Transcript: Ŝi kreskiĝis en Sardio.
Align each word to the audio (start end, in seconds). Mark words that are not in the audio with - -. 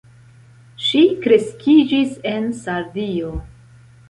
Ŝi 0.85 1.01
kreskiĝis 1.25 2.17
en 2.33 2.49
Sardio. 2.63 3.31